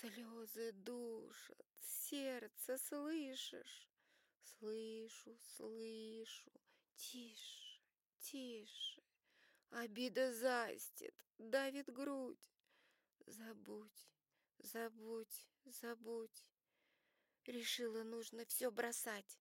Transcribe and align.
Слезы 0.00 0.70
душат, 0.72 1.66
сердце 1.80 2.78
слышишь? 2.78 3.90
Слышу, 4.42 5.36
слышу, 5.56 6.52
тише, 6.94 7.80
тише. 8.20 9.02
Обида 9.70 10.32
застит, 10.32 11.26
давит 11.38 11.92
грудь. 11.92 12.48
Забудь, 13.26 14.08
забудь, 14.58 15.48
забудь. 15.64 16.48
Решила, 17.46 18.04
нужно 18.04 18.44
все 18.44 18.70
бросать. 18.70 19.40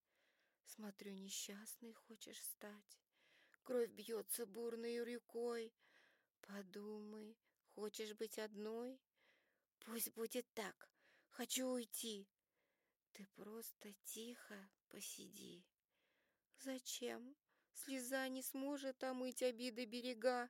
Смотрю, 0.66 1.14
несчастный 1.14 1.94
хочешь 1.94 2.42
стать. 2.42 2.98
Кровь 3.62 3.92
бьется 3.92 4.48
бурной 4.48 5.06
рекой. 5.06 5.72
Подумай, 6.42 7.38
хочешь 7.76 8.16
быть 8.16 8.40
одной? 8.40 9.00
Пусть 9.88 10.12
будет 10.16 10.46
так, 10.54 10.92
хочу 11.30 11.66
уйти. 11.66 12.28
Ты 13.14 13.26
просто 13.36 13.94
тихо 14.04 14.70
посиди. 14.90 15.66
Зачем? 16.60 17.38
Слеза 17.72 18.28
не 18.28 18.44
сможет 18.44 19.02
омыть 19.06 19.42
обиды 19.42 19.86
берега. 19.86 20.50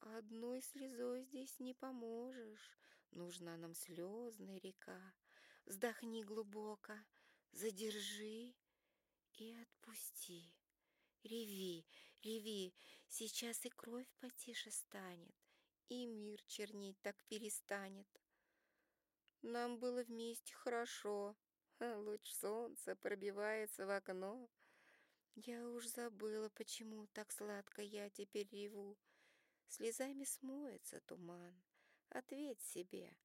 Одной 0.00 0.62
слезой 0.62 1.24
здесь 1.24 1.60
не 1.60 1.74
поможешь. 1.74 2.78
Нужна 3.10 3.58
нам 3.58 3.74
слезная 3.74 4.58
река. 4.58 5.14
Вздохни 5.66 6.24
глубоко, 6.24 6.94
задержи 7.52 8.54
и 9.34 9.52
отпусти. 9.52 10.50
Реви, 11.24 11.86
реви, 12.22 12.74
сейчас 13.06 13.66
и 13.66 13.68
кровь 13.68 14.08
потише 14.18 14.70
станет, 14.70 15.36
и 15.90 16.06
мир 16.06 16.42
чернеть 16.46 16.98
так 17.02 17.22
перестанет. 17.26 18.08
Нам 19.48 19.78
было 19.78 20.02
вместе 20.02 20.52
хорошо, 20.54 21.36
а 21.78 21.96
луч 21.98 22.32
солнца 22.32 22.96
пробивается 22.96 23.86
в 23.86 23.96
окно. 23.96 24.50
Я 25.36 25.68
уж 25.68 25.86
забыла, 25.86 26.48
почему 26.48 27.06
так 27.12 27.30
сладко 27.30 27.80
я 27.80 28.10
теперь 28.10 28.48
реву. 28.48 28.98
Слезами 29.68 30.24
смоется 30.24 31.00
туман. 31.02 31.62
Ответь 32.08 32.60
себе, 32.60 33.16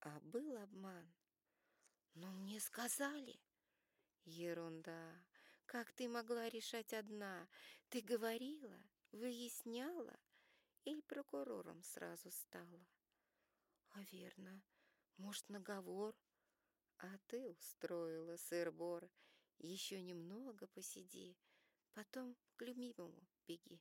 а 0.00 0.20
был 0.20 0.58
обман. 0.58 1.10
Но 2.12 2.30
мне 2.32 2.60
сказали. 2.60 3.40
Ерунда. 4.24 5.24
Как 5.64 5.90
ты 5.92 6.06
могла 6.06 6.50
решать 6.50 6.92
одна? 6.92 7.48
Ты 7.88 8.02
говорила, 8.02 8.78
выясняла 9.10 10.20
или 10.84 11.00
прокурором 11.00 11.82
сразу 11.82 12.30
стала? 12.30 12.86
А 13.92 14.02
верно, 14.12 14.62
может, 15.16 15.48
наговор? 15.48 16.14
А 16.98 17.18
ты 17.26 17.48
устроила 17.50 18.36
сыр-бор. 18.36 19.10
Еще 19.58 20.00
немного 20.02 20.66
посиди, 20.66 21.36
потом 21.94 22.36
к 22.56 22.62
любимому 22.62 23.28
беги. 23.46 23.80